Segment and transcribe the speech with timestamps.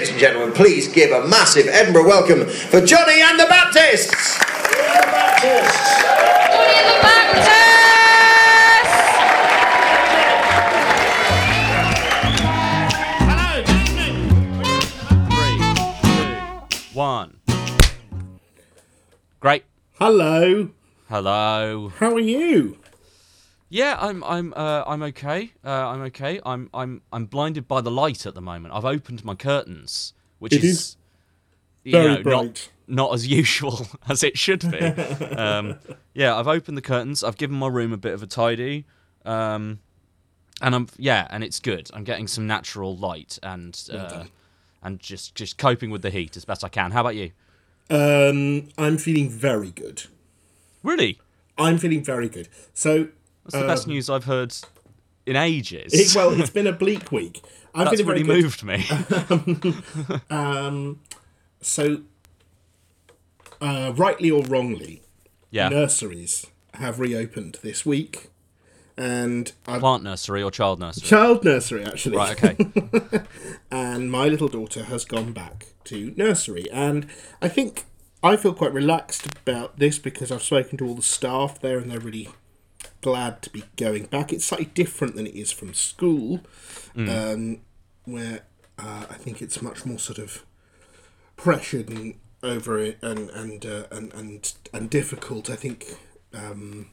[0.00, 4.38] ladies and gentlemen, please give a massive Edinburgh welcome for Johnny and the Baptists.
[4.38, 4.80] Johnny
[6.72, 7.60] and the Baptists!
[15.28, 15.58] Three,
[16.08, 17.40] two, one.
[19.38, 19.64] Great.
[19.98, 20.70] Hello.
[21.10, 21.92] Hello.
[21.98, 22.79] How are you?
[23.70, 25.52] Yeah, I'm I'm uh, I'm okay.
[25.64, 26.40] Uh, I'm okay.
[26.44, 28.74] I'm I'm I'm blinded by the light at the moment.
[28.74, 30.96] I've opened my curtains, which It is, is
[31.84, 32.70] you very know, bright.
[32.88, 34.78] Not, not as usual as it should be.
[35.36, 35.78] um,
[36.14, 37.22] yeah, I've opened the curtains.
[37.22, 38.86] I've given my room a bit of a tidy.
[39.24, 39.78] Um,
[40.60, 41.90] and I'm yeah, and it's good.
[41.94, 44.24] I'm getting some natural light and uh,
[44.82, 46.90] and just just coping with the heat as best I can.
[46.90, 47.30] How about you?
[47.88, 50.04] Um, I'm feeling very good.
[50.82, 51.18] Really?
[51.58, 52.48] I'm feeling very good.
[52.72, 53.08] So,
[53.52, 54.54] That's the best news I've heard
[55.26, 55.92] in ages.
[55.92, 57.42] it, well, it's been a bleak week.
[57.74, 58.42] I'm That's really good.
[58.42, 58.84] moved me.
[61.62, 62.00] So,
[63.60, 65.02] uh, rightly or wrongly,
[65.50, 65.68] yeah.
[65.68, 68.30] nurseries have reopened this week,
[68.96, 71.06] and I've Plant nursery or child nursery?
[71.06, 72.16] child nursery actually.
[72.16, 72.56] right, okay.
[73.70, 77.06] and my little daughter has gone back to nursery and
[77.40, 77.84] i think
[78.22, 81.90] i feel quite relaxed about this because i've spoken to all the staff there and
[81.90, 82.28] they're really
[83.00, 84.32] glad to be going back.
[84.32, 86.40] It's slightly different than it is from school
[86.96, 87.60] um,
[88.04, 88.40] where
[88.78, 90.44] uh, i think it's much more sort of
[91.36, 95.50] pressured and over it and and uh, and, and and difficult.
[95.50, 95.96] I think
[96.32, 96.90] um,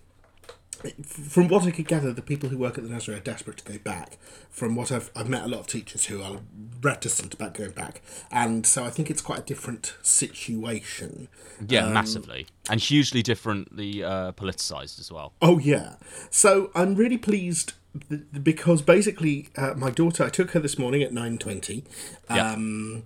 [1.03, 3.71] from what I could gather, the people who work at the nursery are desperate to
[3.71, 4.17] go back.
[4.49, 6.39] From what I've, I've met a lot of teachers who are
[6.81, 11.28] reticent about going back, and so I think it's quite a different situation.
[11.67, 12.47] Yeah, massively.
[12.70, 15.33] And hugely differently uh, politicised as well.
[15.42, 15.95] Oh yeah,
[16.30, 17.73] so I'm really pleased
[18.09, 21.83] th- because basically uh, my daughter, I took her this morning at nine twenty.
[22.30, 22.52] Yeah.
[22.52, 23.03] Um,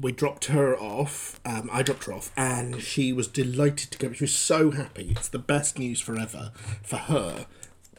[0.00, 1.40] we dropped her off.
[1.44, 4.12] Um, I dropped her off, and she was delighted to go.
[4.12, 5.14] She was so happy.
[5.16, 7.46] It's the best news forever for her.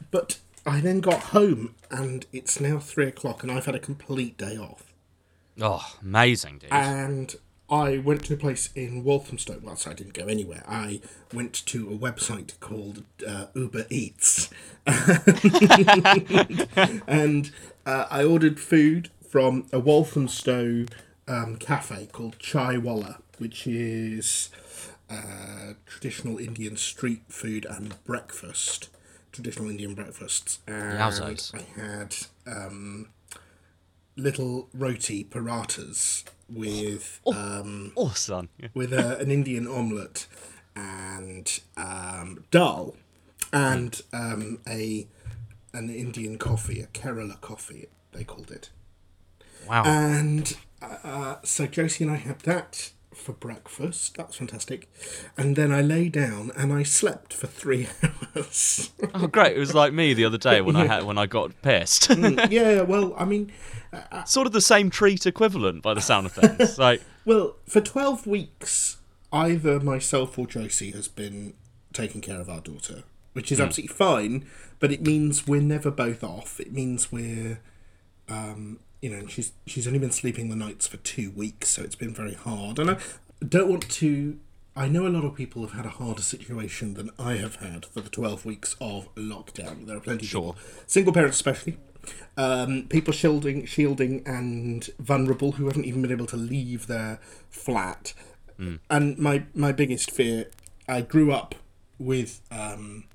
[0.09, 4.38] But I then got home, and it's now three o'clock, and I've had a complete
[4.38, 4.91] day off.
[5.59, 6.69] Oh, amazing, dude.
[6.72, 7.35] And
[7.69, 9.59] I went to a place in Walthamstow.
[9.63, 10.63] Well, so I didn't go anywhere.
[10.67, 11.01] I
[11.34, 14.50] went to a website called uh, Uber Eats,
[17.07, 17.51] and
[17.85, 20.85] uh, I ordered food from a Walthamstow
[21.28, 24.50] um, cafe called Chai Walla, which is
[25.09, 28.90] uh, traditional Indian street food and breakfast.
[29.31, 30.59] Traditional Indian breakfasts.
[30.67, 31.35] And I
[31.79, 33.07] had um,
[34.16, 38.49] little roti paratas with um, oh, son.
[38.57, 38.67] Yeah.
[38.73, 40.27] with a, an Indian omelette
[40.75, 42.95] and um, dal
[43.51, 45.07] and um, a
[45.73, 48.72] an Indian coffee, a Kerala coffee, they called it.
[49.67, 49.83] Wow.
[49.85, 54.17] And uh, so Josie and I had that for breakfast.
[54.17, 54.89] That's fantastic.
[55.37, 57.87] And then I lay down and I slept for three
[58.35, 58.91] hours.
[59.13, 59.55] oh, great.
[59.55, 62.09] It was like me the other day when I had when I got pissed.
[62.09, 63.51] Mm, yeah, well, I mean,
[63.93, 66.77] uh, uh, sort of the same treat equivalent by the sound of things.
[66.81, 68.97] Like, well, for 12 weeks,
[69.31, 71.53] either myself or Josie has been
[71.93, 73.65] taking care of our daughter, which is hmm.
[73.65, 74.45] absolutely fine,
[74.79, 76.59] but it means we're never both off.
[76.59, 77.59] It means we're,
[78.27, 81.95] um, you know, she's she's only been sleeping the nights for two weeks, so it's
[81.95, 82.79] been very hard.
[82.79, 82.97] And I
[83.47, 84.39] don't want to.
[84.75, 87.85] I know a lot of people have had a harder situation than I have had
[87.85, 89.85] for the 12 weeks of lockdown.
[89.85, 90.50] There are plenty Sure.
[90.51, 91.78] of people, single parents especially,
[92.38, 97.19] um, people shielding, shielding and vulnerable who haven't even been able to leave their
[97.50, 98.13] flat.
[98.91, 100.45] And my, my biggest fear,
[100.88, 101.56] I grew up
[101.97, 103.06] with um,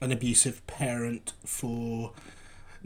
[0.00, 2.12] an abusive parent for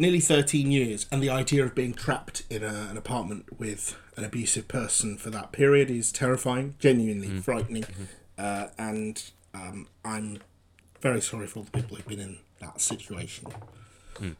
[0.00, 4.24] nearly 13 years, and the idea of being trapped in a, an apartment with an
[4.24, 7.84] abusive person for that period is terrifying, genuinely frightening.
[8.38, 10.38] Uh, and um, I'm
[11.02, 13.48] very sorry for all the people who've been in that situation.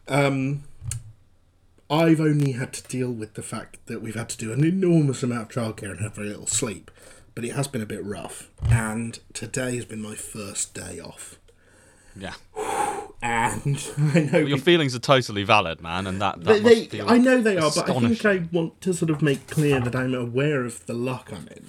[0.07, 0.63] Um,
[1.89, 5.21] I've only had to deal with the fact that we've had to do an enormous
[5.23, 6.89] amount of childcare and have very little sleep,
[7.35, 8.49] but it has been a bit rough.
[8.63, 11.37] And today has been my first day off.
[12.15, 12.33] yeah.
[13.21, 13.77] And
[14.15, 17.09] I know Your feelings are totally valid, man, and that, that they, must they feel
[17.09, 18.25] I know they are, but I think.
[18.25, 21.65] I want to sort of make clear that I'm aware of the luck I'm in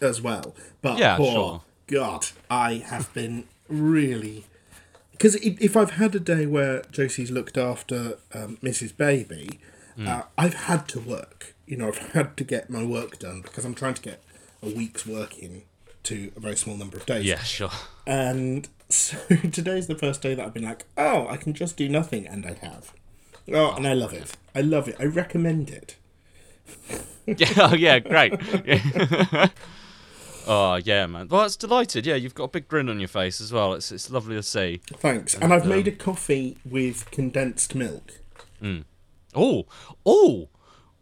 [0.00, 0.54] as well.
[0.82, 1.62] But Yeah, poor sure.
[1.86, 4.44] God, I have been really
[5.12, 8.96] because if I've had a day where Josie's looked after um, Mrs.
[8.96, 9.58] Baby,
[9.96, 10.06] Hmm.
[10.06, 11.54] uh, I've had to work.
[11.66, 14.22] You know, I've had to get my work done because I'm trying to get
[14.62, 15.62] a week's work in
[16.04, 17.24] to a very small number of days.
[17.24, 17.70] Yeah, sure.
[18.06, 19.18] And so
[19.52, 22.46] today's the first day that I've been like, oh, I can just do nothing, and
[22.46, 22.94] I have.
[23.52, 24.36] Oh, and I love it.
[24.54, 24.96] I love it.
[24.98, 25.96] I recommend it.
[27.26, 28.34] yeah, oh, yeah, great.
[28.64, 29.48] Yeah.
[30.46, 31.28] oh yeah, man.
[31.28, 32.06] Well, it's delighted.
[32.06, 33.74] Yeah, you've got a big grin on your face as well.
[33.74, 34.80] It's it's lovely to see.
[34.94, 35.34] Thanks.
[35.34, 38.20] And I've made a coffee with condensed milk.
[39.34, 39.66] Oh,
[40.04, 40.48] oh.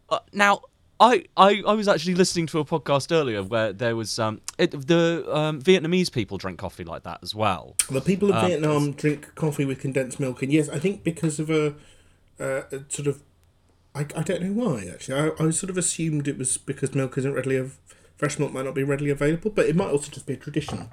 [0.09, 0.61] Uh, now,
[0.99, 4.71] I, I I was actually listening to a podcast earlier where there was um it,
[4.71, 7.75] the um, Vietnamese people drink coffee like that as well.
[7.89, 11.49] The people of Vietnam drink coffee with condensed milk, and yes, I think because of
[11.49, 11.75] a,
[12.39, 13.21] uh, a sort of,
[13.93, 15.19] I, I don't know why actually.
[15.19, 17.77] I, I sort of assumed it was because milk isn't readily av-
[18.15, 20.89] fresh milk might not be readily available, but it might also just be a tradition.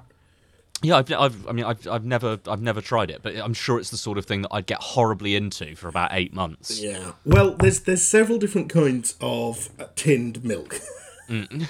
[0.81, 3.79] Yeah, I've, I've I mean I've, I've never I've never tried it, but I'm sure
[3.79, 6.81] it's the sort of thing that I'd get horribly into for about eight months.
[6.81, 7.13] Yeah.
[7.25, 10.79] Well, there's there's several different kinds of uh, tinned milk.
[11.27, 11.67] and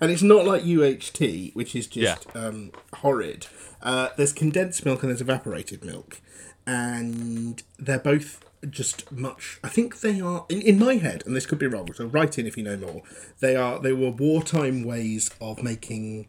[0.00, 3.48] it's not like UHT, which is just um, horrid.
[3.82, 6.20] Uh, there's condensed milk and there's evaporated milk,
[6.64, 9.58] and they're both just much.
[9.64, 11.92] I think they are in, in my head, and this could be wrong.
[11.94, 13.02] So write in if you know more.
[13.40, 16.28] They are they were wartime ways of making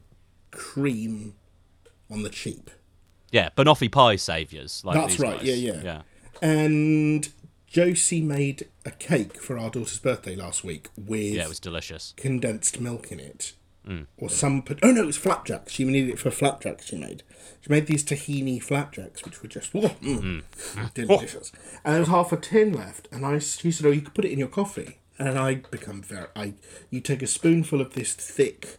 [0.51, 1.35] cream
[2.09, 2.69] on the cheap.
[3.31, 4.81] Yeah, banoffee pie saviours.
[4.85, 5.47] Like That's right, guys.
[5.47, 5.81] yeah, yeah.
[5.83, 6.01] yeah.
[6.41, 7.29] And
[7.67, 12.13] Josie made a cake for our daughter's birthday last week with Yeah, it was delicious.
[12.17, 13.53] condensed milk in it.
[13.87, 14.07] Mm.
[14.17, 14.63] Or some.
[14.83, 15.73] Oh no, it was flapjacks.
[15.73, 17.23] She needed it for flapjacks she made.
[17.61, 20.43] She made these tahini flapjacks, which were just whoa, mm,
[20.93, 21.51] delicious.
[21.83, 24.25] And there was half a tin left, and I she said, "Oh, you could put
[24.25, 26.27] it in your coffee." And I become very.
[26.35, 26.53] I
[26.89, 28.77] you take a spoonful of this thick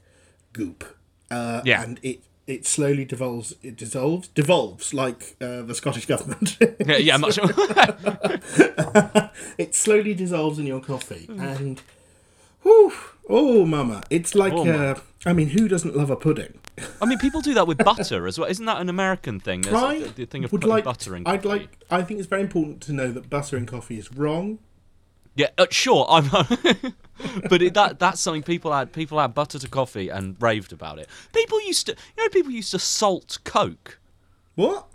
[0.52, 0.84] goop,
[1.30, 1.82] uh, Yeah.
[1.82, 3.54] and it it slowly devolves.
[3.62, 6.58] It dissolves, devolves like uh, the Scottish government.
[6.80, 7.38] Yeah, yeah, much.
[9.58, 11.80] it slowly dissolves in your coffee, and
[12.62, 12.92] whew,
[13.28, 14.52] oh, mama, it's like.
[14.52, 16.58] Oh, uh, I mean, who doesn't love a pudding?
[17.00, 18.48] I mean, people do that with butter as well.
[18.48, 19.60] Isn't that an American thing?
[19.60, 20.84] There's I a, the thing of would like.
[20.84, 21.68] butter in I'd like.
[21.90, 24.58] I think it's very important to know that butter in coffee is wrong.
[25.36, 26.06] Yeah, uh, sure.
[26.08, 26.24] I'm,
[27.48, 28.92] but it, that that's something people add.
[28.92, 31.08] People add butter to coffee and raved about it.
[31.32, 33.98] People used to, you know, people used to salt Coke.
[34.54, 34.86] What?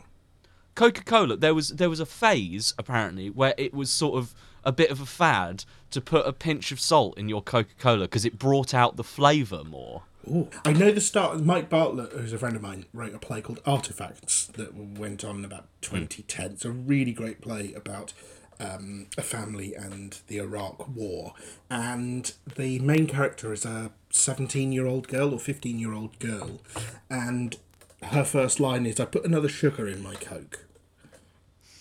[0.75, 1.37] Coca Cola.
[1.37, 4.99] There was there was a phase apparently where it was sort of a bit of
[4.99, 8.73] a fad to put a pinch of salt in your Coca Cola because it brought
[8.73, 10.03] out the flavour more.
[10.27, 10.49] Ooh.
[10.65, 11.39] I know the start.
[11.41, 15.37] Mike Bartlett, who's a friend of mine, wrote a play called Artefacts that went on
[15.37, 16.51] in about 2010.
[16.53, 18.13] It's a really great play about
[18.59, 21.33] um, a family and the Iraq War.
[21.69, 26.61] And the main character is a 17 year old girl or 15 year old girl.
[27.09, 27.57] And
[28.03, 30.65] her first line is, I put another sugar in my Coke.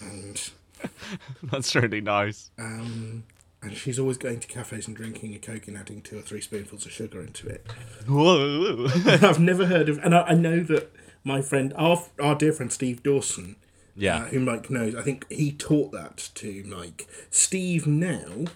[0.00, 0.50] And.
[1.42, 2.50] That's really nice.
[2.58, 3.24] Um,
[3.62, 6.40] and she's always going to cafes and drinking a Coke and adding two or three
[6.40, 7.66] spoonfuls of sugar into it.
[8.06, 8.88] Whoa.
[9.06, 10.92] I've never heard of, and I, I know that
[11.24, 13.56] my friend, our our dear friend Steve Dawson,
[13.96, 14.16] Yeah.
[14.16, 17.06] uh, who Mike knows, I think he taught that to Mike.
[17.30, 18.46] Steve now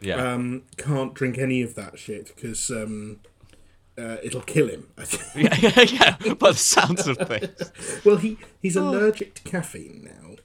[0.00, 0.32] yeah.
[0.32, 3.20] um, can't drink any of that shit because um,
[3.98, 4.88] uh, it'll kill him.
[4.98, 5.62] I think.
[5.62, 6.34] yeah, yeah, yeah.
[6.34, 7.72] By the sounds of things.
[8.04, 10.36] well, he he's allergic to caffeine now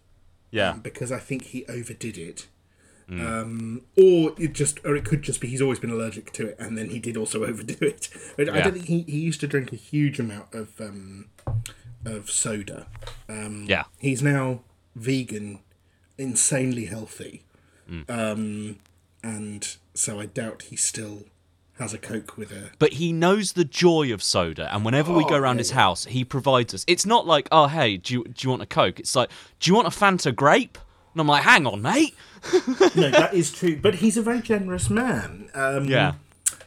[0.52, 0.74] Yeah.
[0.74, 2.48] because I think he overdid it.
[3.10, 3.22] Mm.
[3.24, 6.56] Um, or it just, or it could just be he's always been allergic to it,
[6.60, 8.10] and then he did also overdo it.
[8.36, 8.64] But I Yeah.
[8.64, 11.30] don't think he, he used to drink a huge amount of um,
[12.06, 12.88] of soda.
[13.28, 13.84] Um, Yeah.
[14.00, 14.62] he's now
[14.96, 15.60] vegan,
[16.18, 17.44] insanely healthy,
[17.90, 18.10] Mm.
[18.10, 18.76] um,
[19.24, 21.26] and so I doubt he still
[21.78, 22.72] has a coke with her.
[22.80, 25.72] But he knows the joy of soda, and whenever we go Oh, around yeah, his
[25.72, 26.86] house, he provides us.
[26.88, 29.00] It's not like, oh, hey, do you, do you want a Coke?
[29.00, 30.78] It's like, do you want a Fanta grape?
[31.14, 32.14] And I'm like, hang on, mate.
[32.96, 33.78] no, that is true.
[33.78, 35.50] But he's a very generous man.
[35.54, 36.14] Um, Yeah.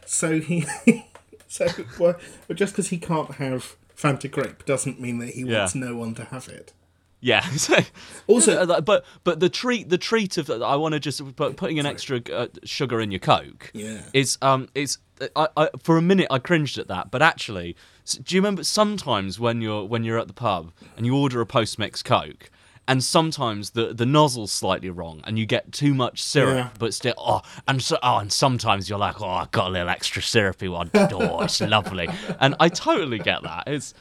[0.07, 0.67] So he,
[1.49, 1.67] so
[1.99, 2.17] well,
[2.47, 5.59] but just because he can't have Fanta grape doesn't mean that he Yeah.
[5.61, 6.73] wants no one to have it.
[7.21, 7.45] Yeah.
[8.29, 11.87] Also- but but the treat the treat of I want to just put, putting an
[11.87, 13.71] extra uh, sugar in your Coke.
[13.75, 14.03] Yeah.
[14.13, 14.99] Is um is
[15.35, 17.75] I, I for a minute I cringed at that, but actually,
[18.23, 21.47] do you remember sometimes when you're when you're at the pub and you order a
[21.47, 22.51] post mix Coke?
[22.89, 26.69] And sometimes the, the nozzle's slightly wrong, and you get too much syrup, Yeah.
[26.79, 29.91] but still, oh, and so, oh, and sometimes you're like, oh, I got a little
[29.91, 30.91] extra syrupy one.
[31.13, 32.09] Oh, it's lovely,
[32.41, 33.65] and I totally get that.
[33.67, 33.93] It's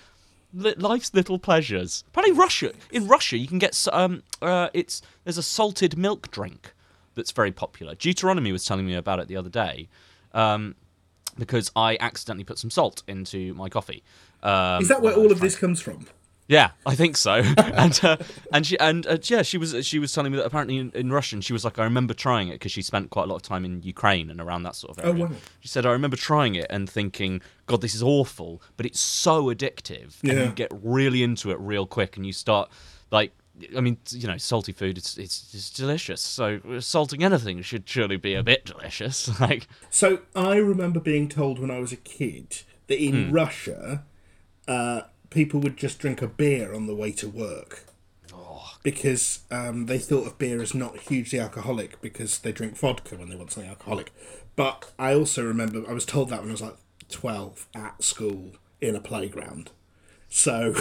[0.54, 2.04] life's little pleasures.
[2.08, 6.74] Apparently, Russia in Russia you can get um uh it's there's a salted milk drink
[7.16, 7.94] that's very popular.
[7.96, 9.90] Deuteronomy was telling me about it the other day,
[10.34, 10.76] um,
[11.38, 14.02] because I accidentally put some salt into my coffee.
[14.44, 16.08] Um, Is that where all of this comes from?
[16.48, 17.34] Yeah, I think so.
[17.58, 18.18] and uh,
[18.54, 21.12] and she and uh, yeah, she was she was telling me that apparently in, in
[21.12, 23.42] Russian she was like I remember trying it because she spent quite a lot of
[23.42, 25.24] time in Ukraine and around that sort of area.
[25.26, 25.36] Oh, wow.
[25.60, 29.46] She said I remember trying it and thinking, God, this is awful, but it's so
[29.54, 30.46] addictive, and Yeah.
[30.46, 32.70] you get really into it real quick, and you start
[33.12, 33.32] like
[33.76, 36.22] I mean, you know, salty food it's it's, it's delicious.
[36.22, 39.28] So salting anything should surely be a bit delicious.
[39.42, 44.04] Like, So I remember being told when I was a kid that in Russia,
[44.68, 47.84] uh, people would just drink a beer on the way to work.
[48.84, 53.30] Because um, they thought of beer as not hugely alcoholic because they drink vodka when
[53.30, 54.14] they want something alcoholic.
[54.56, 56.78] But I also remember I was told that when I was like
[57.10, 59.72] 12 at school in a playground.
[60.30, 60.74] So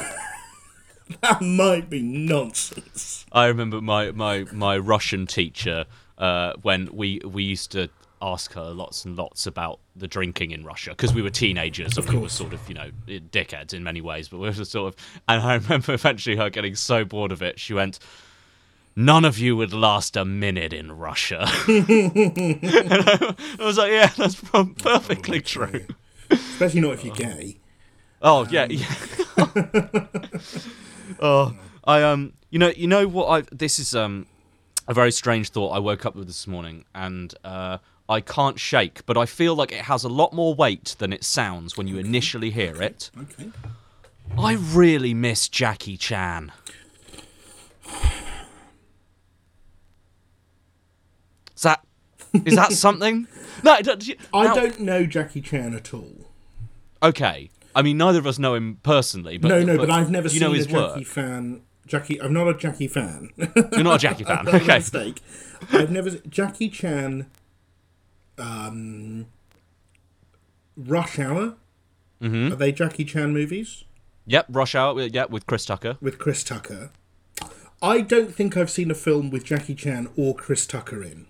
[1.21, 3.27] that might be nonsense.
[3.33, 5.87] I remember my my my Russian teacher
[6.19, 7.89] uh, when we we used to
[8.23, 12.09] ask her lots and lots about the drinking in Russia because we were teenagers and
[12.09, 15.01] we were sort of you know dickheads in many ways, but we were sort of.
[15.29, 17.99] And I remember eventually her getting so bored of it, she went.
[18.99, 21.47] None of you would last a minute in Russia.
[21.69, 25.85] and I, I was like, yeah, that's pro- perfectly true.
[26.31, 27.59] Especially not if you're gay.
[28.23, 28.95] Oh yeah, yeah.
[31.21, 31.55] oh,
[31.85, 33.27] I um, you know, you know what?
[33.29, 34.27] I this is um,
[34.89, 39.05] a very strange thought I woke up with this morning, and uh, I can't shake,
[39.07, 41.99] but I feel like it has a lot more weight than it sounds when you
[41.99, 43.11] initially hear it.
[43.21, 43.51] Okay.
[44.39, 46.53] I really miss Jackie Chan.
[51.57, 51.85] Is that
[52.45, 53.27] is that something?
[53.63, 56.13] No, don't- I now- don't know Jackie Chan at all.
[57.03, 60.27] Okay, I mean neither of us know him personally, but no, no, but, I've never
[60.29, 61.05] you seen know a his Jackie work.
[61.07, 61.63] fan.
[61.87, 63.31] Jackie, I'm not a Jackie fan.
[63.37, 64.67] You're not a Jackie fan, okay?
[64.79, 65.23] mistake.
[65.73, 67.27] I've never Jackie Chan.
[68.39, 69.27] Um,
[70.77, 71.55] Rush Hour.
[72.21, 72.53] Mm-hmm.
[72.53, 73.85] Are they Jackie Chan movies
[74.27, 75.01] Yep, Rush Hour.
[75.03, 75.99] Yeah, with Chris Tucker.
[76.01, 76.91] with Chris Tucker?
[77.83, 81.27] I don't think I've seen a film with Jackie Chan or Chris Tucker in,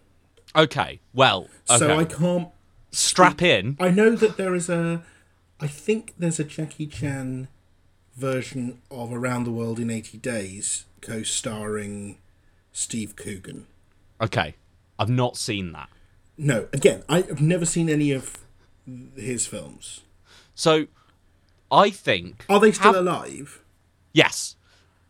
[0.54, 1.78] Okay, well, okay.
[1.78, 2.48] so I can't.
[2.92, 3.76] strap in.
[3.80, 5.02] I know that there is a.
[5.60, 7.48] I think there's a Jackie Chan
[8.14, 12.18] version of Around the World in 80 Days, co-starring
[12.72, 13.66] Steve Coogan.
[14.20, 14.54] Okay,
[14.98, 15.88] I've not seen that.
[16.38, 18.38] No, again, I've never seen any of
[19.16, 20.02] his films.
[20.54, 20.86] So,
[21.70, 23.60] I think Are they still Have- alive?
[24.12, 24.56] yes.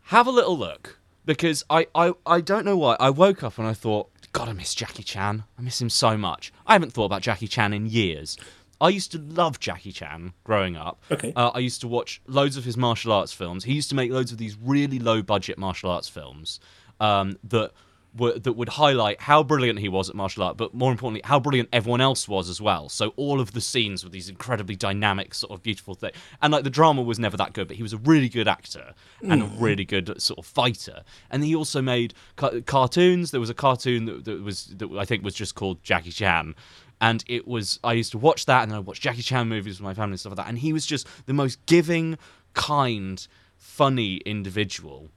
[0.05, 3.67] Have a little look because I, I I don't know why I woke up and
[3.67, 5.43] I thought, God, I miss Jackie Chan.
[5.59, 6.53] I miss him so much.
[6.65, 8.37] I haven't thought about Jackie Chan in years.
[8.79, 11.01] I used to love Jackie Chan growing up.
[11.11, 11.33] Okay.
[11.35, 13.65] Uh, I used to watch loads of his martial arts films.
[13.65, 16.59] He used to make loads of these really low budget martial arts films
[17.01, 17.71] um, that
[18.17, 21.39] were that would highlight how brilliant he was at martial art, but more importantly, how
[21.39, 22.89] brilliant everyone else was as well.
[22.89, 26.15] So all of the scenes were these incredibly dynamic, sort of beautiful things.
[26.41, 28.93] And like the drama was never that good, but he was a really good actor
[29.21, 29.61] and a mm.
[29.61, 31.03] really good sort of fighter.
[31.29, 33.31] And he also made ca- cartoons.
[33.31, 36.55] There was a cartoon that, that was that I think was just called Jackie Chan.
[36.99, 39.79] And it was I used to watch that, and then I watched Jackie Chan movies
[39.79, 40.49] with my family and stuff like that.
[40.49, 42.17] And he was just the most giving,
[42.53, 45.09] kind, funny individual.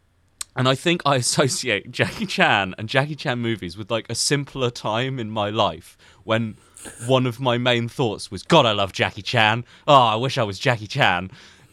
[0.56, 4.70] And I think I associate Jackie Chan and Jackie Chan movies with like a simpler
[4.70, 6.56] time in my life when
[7.06, 9.64] one of my main thoughts was, God, I love Jackie Chan.
[9.86, 11.30] Oh, I wish I was Jackie Chan.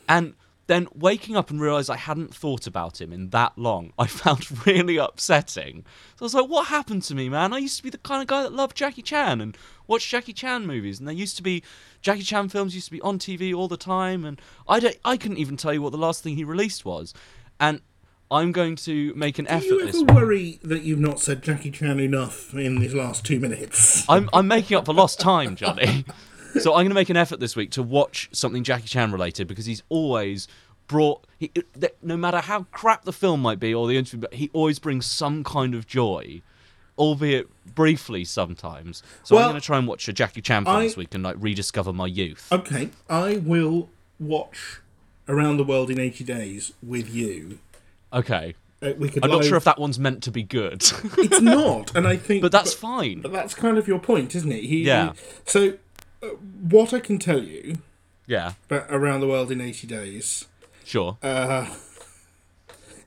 [0.09, 0.33] And
[0.67, 4.67] then waking up and realize I hadn't thought about him in that long, I found
[4.67, 5.85] really upsetting.
[6.17, 7.53] So I was like, what happened to me, man?
[7.53, 9.57] I used to be the kind of guy that loved Jackie Chan and
[9.87, 11.63] watched Jackie Chan movies, and there used to be
[12.01, 15.17] Jackie Chan films used to be on TV all the time, and I don't, I
[15.17, 17.13] couldn't even tell you what the last thing he released was.
[17.59, 17.81] And
[18.29, 21.41] I'm going to make an Do effort you this ever worry that you've not said
[21.41, 24.07] Jackie Chan enough in these last two minutes?
[24.09, 26.03] I'm I'm making up for lost time, Johnny.
[26.59, 29.47] so I'm going to make an effort this week to watch something Jackie Chan related
[29.47, 30.47] because he's always
[30.87, 31.25] brought.
[31.39, 31.51] He,
[32.01, 35.05] no matter how crap the film might be or the interview, but he always brings
[35.05, 36.41] some kind of joy,
[36.97, 39.03] albeit briefly sometimes.
[39.23, 41.13] So Well, I'm going to try and watch a Jackie Chan film I- this week
[41.15, 42.51] and like rediscover my youth.
[42.51, 44.81] Okay, I will watch
[45.29, 47.59] Around the World in 80 Days with you.
[48.13, 48.55] Okay.
[48.81, 50.83] Uh, we could I'm not live- sure if that one's meant to be good,
[51.17, 52.41] It's not, and I think.
[52.43, 53.21] but that's fine.
[53.21, 54.63] But that's kind of your point, isn't it?
[54.65, 55.13] He, Yeah.
[55.45, 55.73] So,
[56.21, 56.27] uh,
[56.69, 57.77] what I can tell you
[58.27, 60.45] Yeah, about Around the World in 80 Days
[60.85, 61.17] sure.
[61.23, 61.67] Uh,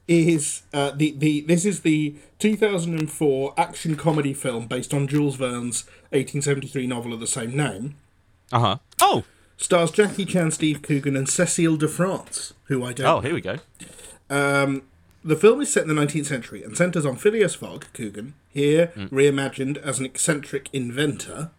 [0.09, 5.85] is uh, the the this is the 2004 action comedy film based on Jules Verne's
[6.11, 7.95] 1873 novel of the same name.
[8.53, 8.77] Uh huh.
[9.01, 9.25] Oh,
[9.57, 13.07] Stars Jackie Chan, Steve Coogan, and Cecile de France, who I don't.
[13.07, 13.59] oh, here we go.
[14.29, 14.83] Um,
[15.25, 18.89] the film is set in the 19th century and centres on Phileas Fogg, Coogan, here
[18.97, 21.51] reimagined as an eccentric inventor,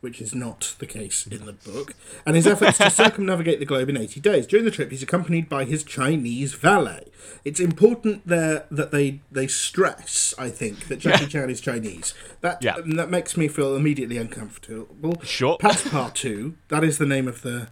[0.00, 3.88] which is not the case in the book, and his efforts to circumnavigate the globe
[3.88, 4.46] in 80 days.
[4.46, 7.06] During the trip, he's accompanied by his Chinese valet.
[7.44, 12.14] It's important there that they, they stress, I think, that Jackie Chan is Chinese.
[12.40, 12.76] That, Yeah.
[12.76, 15.20] and that makes me feel immediately uncomfortable.
[15.24, 15.56] Sure.
[15.58, 17.68] Passepartout, that is the name of the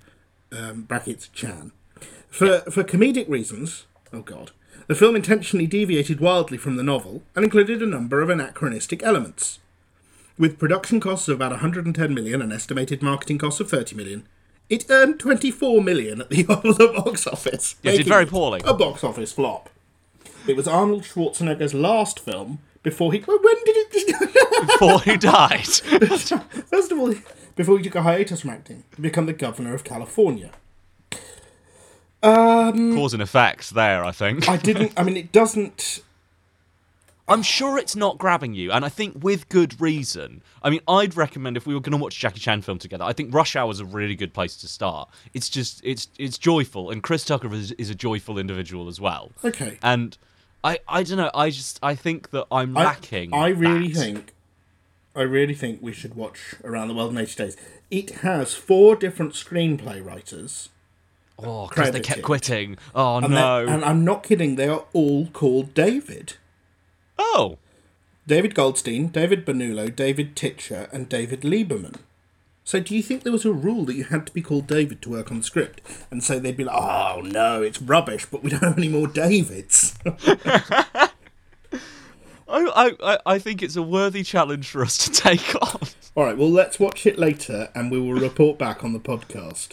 [0.51, 1.71] um, brackets Chan.
[2.29, 4.51] For, for comedic reasons, oh god,
[4.87, 9.59] The film intentionally deviated wildly from the novel and included a number of anachronistic elements.
[10.39, 14.27] With production costs of about 110 million and estimated marketing costs of 30 million,
[14.69, 16.43] it earned 24 million at the,
[17.05, 17.77] box office.
[17.83, 18.61] It did very poorly.
[18.65, 19.71] A box office flop.
[20.47, 23.21] It was Arnold Schwarzenegger's last film before he.
[23.21, 24.41] When did it.
[24.67, 25.67] Before he died.
[25.67, 27.15] First of all,
[27.55, 30.51] before he took a hiatus from acting to become the governor of California.
[32.25, 34.49] Um, Cause and effect there, I think.
[34.49, 34.93] I didn't.
[34.97, 36.01] I mean, it doesn't.
[37.27, 40.43] I'm sure it's not grabbing you, and I think with good reason.
[40.63, 43.05] I mean, I'd recommend if we were going to watch Jackie Chan film together.
[43.05, 45.09] I think Rush Hour is a really good place to start.
[45.33, 49.33] It's just it's it's joyful, and Chris Tucker is, is a joyful individual as well.
[49.43, 49.79] Okay.
[49.83, 50.17] And
[50.63, 51.31] I I don't know.
[51.35, 53.33] I just I think that I'm I- lacking.
[53.33, 53.99] I, really that.
[53.99, 54.35] think.
[55.17, 57.57] I really think we should watch Around the World in 80 Days.
[57.91, 60.69] It has four different screenplay writers.
[61.39, 62.77] Oh, because they kept quitting.
[62.95, 63.67] Oh And, no.
[63.67, 66.35] and I'm not kidding, they are all called David.
[67.19, 67.59] oh.
[68.27, 71.97] David Goldstein, David Benullo, David Titcher, and David Lieberman.
[72.65, 75.03] So, do you think there was a rule that you had to be called David
[75.03, 75.83] to work on the script?
[76.11, 79.07] And so they'd be like, oh no, it's rubbish, but we don't have any more
[79.07, 79.99] Davids.
[82.49, 85.81] I, I, I think it's a worthy challenge for us to take on.
[86.15, 89.71] All right, well, let's watch it later and we will report back on the podcast.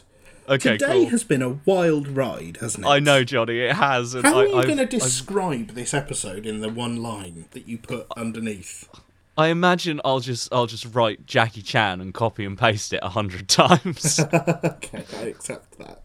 [0.50, 1.10] Okay, Today cool.
[1.10, 2.90] has been a wild ride, hasn't it?
[2.90, 4.14] I know, Johnny, it has.
[4.14, 7.68] How I, are you going to I've- describe this episode in the one line that
[7.68, 8.90] you put underneath?
[9.38, 13.10] I imagine I'll just I'll just write Jackie Chan and copy and paste it a
[13.10, 14.20] hundred times.
[14.34, 16.02] Okay, I accept that.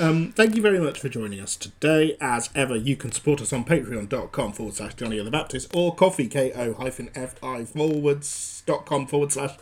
[0.00, 2.16] Um, thank you very much for joining us today.
[2.20, 5.94] As ever, you can support us on patreon.com forward slash Johnny of the Baptist or
[5.94, 9.56] Ko-fi, K-O hyphen F-I forwards dot com forward slash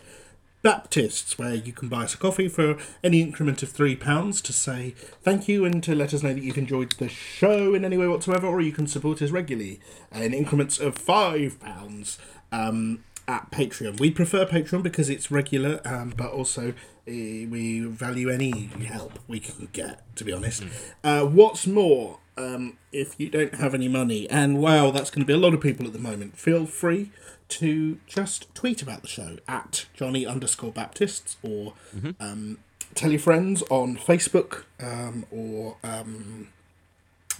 [0.62, 4.94] Baptists, where you can buy us a coffee for any increment of £3 to say
[5.22, 8.06] thank you and to let us know that you've enjoyed the show in any way
[8.06, 9.80] whatsoever, or you can support us regularly
[10.12, 12.18] in increments of £5
[12.52, 13.98] um, at Patreon.
[13.98, 16.72] We prefer Patreon because it's regular, um, but also uh,
[17.06, 20.62] we value any help we can get, to be honest.
[21.02, 25.26] Uh, what's more, um, if you don't have any money, and wow, that's going to
[25.26, 27.10] be a lot of people at the moment, feel free
[27.58, 31.74] to just tweet about the show at Johnny underscore Baptists or
[32.20, 32.58] um,
[32.94, 36.48] tell your friends on Facebook um, or um,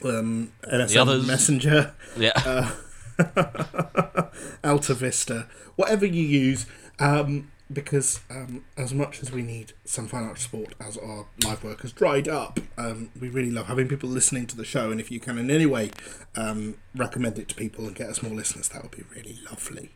[0.05, 0.53] um,
[0.97, 1.27] others.
[1.27, 1.95] Messenger.
[2.17, 2.73] yeah.
[4.65, 5.47] Alta Vista,
[5.77, 6.67] whatever you use,
[6.99, 11.83] um, because um, as much as we need some financial support as our live work
[11.83, 14.91] has dried up, um, we really love having people listening to the show.
[14.91, 15.91] And if you can in any way
[16.37, 19.91] um, recommend it to people and get us more listeners, that would be really lovely.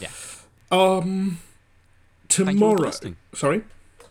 [0.00, 0.08] Yeah.
[0.70, 1.40] Um,
[2.22, 2.80] you tomorrow.
[2.80, 3.16] listening.
[3.34, 3.62] Sorry.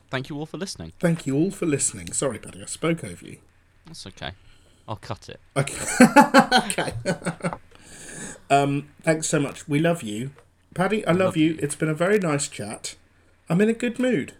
[0.09, 0.93] Thank you all for listening.
[0.99, 2.11] Thank you all for listening.
[2.13, 3.37] Sorry, Paddy, I spoke over you.
[3.85, 4.31] That's okay.
[4.87, 5.39] I'll cut it.
[5.57, 5.77] Okay.
[6.65, 6.93] okay.
[8.49, 9.67] um, thanks so much.
[9.67, 10.31] We love you.
[10.73, 11.57] Paddy, I love, love you.
[11.59, 12.95] It's been a very nice chat.
[13.49, 14.33] I'm in a good mood.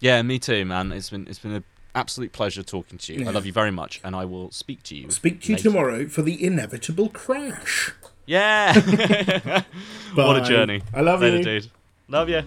[0.00, 0.92] Yeah, me too, man.
[0.92, 1.64] It's been it's been an
[1.94, 3.20] absolute pleasure talking to you.
[3.20, 3.28] Yeah.
[3.28, 5.10] I love you very much, and I will speak to you.
[5.10, 5.70] Speak to you later.
[5.70, 7.92] tomorrow for the inevitable crash.
[8.30, 8.72] Yeah.
[10.14, 10.82] what a journey.
[10.94, 11.42] I love Later, you.
[11.42, 11.70] dude.
[12.06, 12.42] Love you.